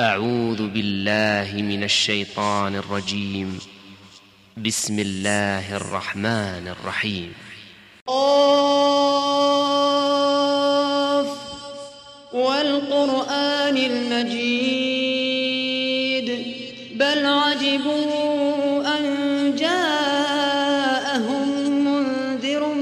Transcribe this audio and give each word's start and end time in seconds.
أعوذ 0.00 0.68
بالله 0.68 1.62
من 1.62 1.84
الشيطان 1.84 2.76
الرجيم. 2.76 3.58
بسم 4.56 4.98
الله 4.98 5.76
الرحمن 5.76 6.68
الرحيم. 6.68 7.34
قاف 8.06 8.38
والقرآن 12.32 13.76
المجيد. 13.76 14.68
بل 16.94 17.26
عجبوا 17.26 18.98
أن 18.98 19.04
جاءهم 19.56 21.48
منذر 21.84 22.74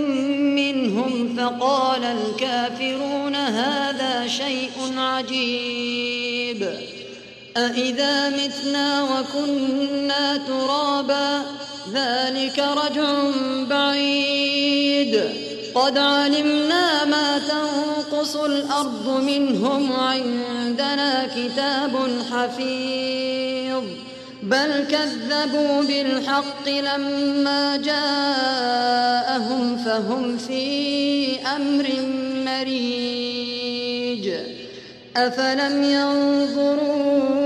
منهم 0.56 1.36
فقال 1.36 2.04
الكافرون 2.04 3.34
هذا 3.34 4.26
شيء 4.28 4.72
عجيب. 4.96 5.85
أإذا 7.56 8.28
متنا 8.28 9.02
وكنا 9.02 10.36
ترابا 10.36 11.42
ذلك 11.92 12.58
رجع 12.58 13.30
بعيد 13.70 15.22
قد 15.74 15.98
علمنا 15.98 17.04
ما 17.04 17.38
تنقص 17.38 18.36
الأرض 18.36 19.08
منهم 19.08 19.92
عندنا 19.92 21.26
كتاب 21.36 22.22
حفيظ 22.32 23.82
بل 24.42 24.84
كذبوا 24.90 25.82
بالحق 25.82 26.68
لما 26.68 27.76
جاءهم 27.76 28.96
فهم 29.76 30.38
في 30.38 31.36
أمر 31.56 31.86
مريج 32.44 34.30
أفلم 35.16 35.82
ينظروا 35.82 37.45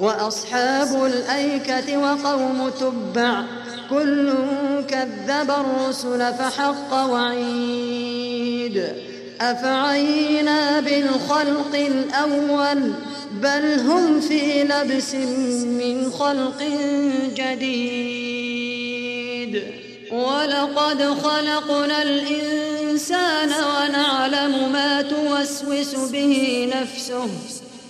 وأصحاب 0.00 1.04
الأيكة 1.04 1.96
وقوم 1.96 2.70
تبع 2.80 3.42
كل 3.90 4.32
كذب 4.88 5.50
الرسل 5.50 6.34
فحق 6.34 6.94
وعيد 6.94 8.86
أفعينا 9.40 10.80
بالخلق 10.80 11.74
الأول 11.74 12.92
بل 13.32 13.80
هم 13.80 14.20
في 14.20 14.64
لبس 14.64 15.14
من 15.64 16.10
خلق 16.10 16.62
جديد 17.34 18.66
ولقد 20.12 21.02
خلقنا 21.02 22.02
الإنسان 22.02 23.50
ونعلم 23.50 24.72
ما 24.72 25.02
توسوس 25.02 25.94
به 25.94 26.68
نفسه 26.74 27.28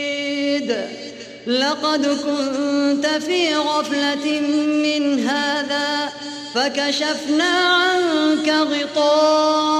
لقد 1.47 2.07
كنت 2.07 3.07
في 3.07 3.57
غفلة 3.57 4.41
من 4.85 5.29
هذا 5.29 6.13
فكشفنا 6.55 7.53
عنك 7.69 8.49
غطاءك 8.49 9.71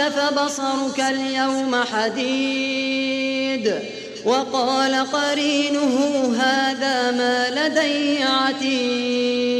فبصرك 0.00 1.00
اليوم 1.00 1.84
حديد. 1.92 3.74
وقال 4.24 5.06
قرينه 5.12 6.34
هذا 6.38 7.10
ما 7.10 7.50
لدي 7.50 8.22
عتيد. 8.24 9.59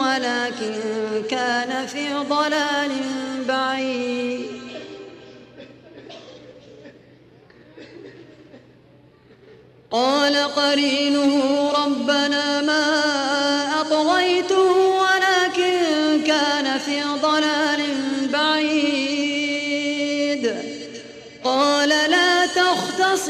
ولكن 0.00 0.74
كان 1.30 1.86
في 1.86 2.14
ضلال 2.14 2.90
بعيد. 3.48 4.62
قال 9.90 10.36
قرينه 10.36 11.32
ربنا 11.84 12.60
ما 12.60 12.84
أطغيته 13.80 14.70
ولكن 14.72 15.72
كان 16.26 16.78
في 16.78 17.02
ضلال 17.22 17.71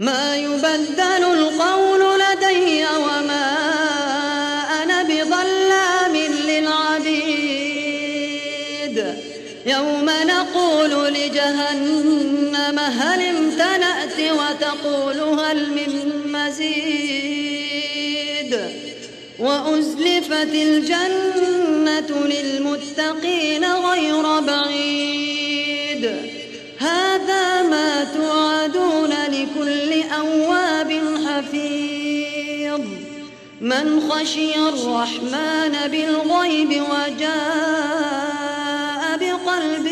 ما 0.00 0.36
يبدل 0.36 1.24
القول 1.24 2.20
لدي 2.20 2.84
وما 2.84 3.56
أنا 4.82 5.02
بظلام 5.02 6.16
للعبيد. 6.46 7.54
يوم 9.66 10.10
نقول 10.26 11.14
لجهنم 11.14 12.78
هل 12.78 13.20
امتلأت 13.22 14.18
وتقول 14.20 15.20
هل 15.40 15.70
من 15.70 15.92
مزيد. 16.32 17.74
وأزلفت 19.38 20.52
الجنة 20.54 22.10
للمتقين 22.26 23.64
غير 23.64 24.40
بعيد. 24.40 25.13
أواب 30.16 31.00
حفيظ 31.26 32.80
من 33.60 34.10
خشي 34.10 34.54
الرحمن 34.56 35.74
بالغيب 35.90 36.82
وجاء 36.90 38.22
بقلب 39.20 39.86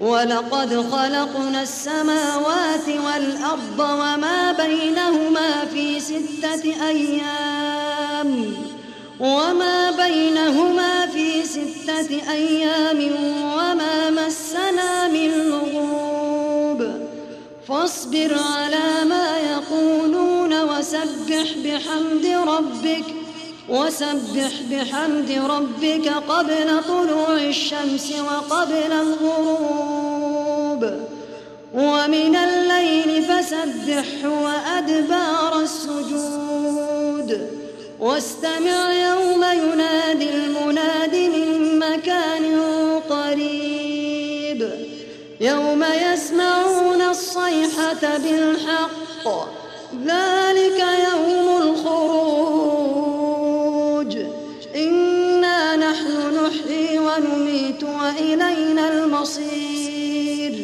ولقد 0.00 0.90
خلقنا 0.92 1.62
السماوات 1.62 2.88
والأرض 2.88 3.78
وما 3.78 4.52
بينهما 4.52 5.64
في 5.64 6.00
ستة 6.00 6.88
أيام. 6.88 8.54
وما 9.20 9.90
بينهما 9.90 11.06
في 11.06 11.42
ستة 11.42 12.32
أيام 12.32 13.12
وما 13.42 14.10
مسنا 14.10 15.08
من 15.08 15.28
لغوب. 15.28 16.90
فاصبر 17.68 18.36
على 18.54 19.04
ما 19.08 19.38
يقولون 19.38 20.62
وسبح 20.62 21.52
بحمد 21.64 22.26
ربك 22.48 23.04
وسبح 23.68 24.52
بحمد 24.70 25.30
ربك 25.50 26.08
قبل 26.28 26.82
طلوع 26.88 27.34
الشمس 27.34 28.12
وقبل 28.20 28.92
الغروب. 28.92 30.84
ومن 31.74 32.36
الليل 32.36 33.24
فسبحه 33.24 34.28
وأدبار 34.28 35.60
السجود. 35.60 37.50
واستمع 38.00 38.92
يوم 38.92 39.44
ينادي 39.44 40.30
المناد 40.30 41.14
من 41.14 41.78
مكان 41.78 42.60
قريب. 43.10 44.70
يوم 45.40 45.84
يسمعون 45.84 47.02
الصيحة 47.02 48.18
بالحق. 48.18 49.26
ذلك 50.06 50.39
ونميت 57.50 57.82
وإلينا 57.82 58.88
المصير. 58.92 60.54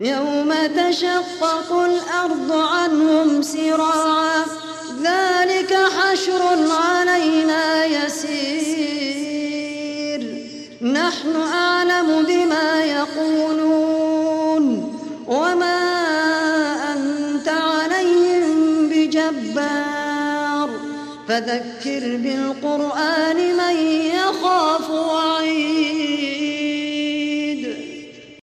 يوم 0.00 0.54
تشقق 0.76 1.72
الأرض 1.72 2.52
عنهم 2.52 3.42
سراعا 3.42 4.44
ذلك 5.02 5.74
حشر 5.74 6.42
علينا 6.72 7.84
يسير. 7.84 8.62
نحن 10.82 11.36
أعلم 11.36 12.22
بما 12.22 12.84
يقولون 12.84 13.41
فذكر 21.32 22.16
بالقرآن 22.16 23.36
من 23.56 23.76
يخاف 24.16 24.71